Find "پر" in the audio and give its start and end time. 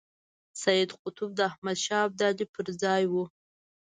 2.53-2.65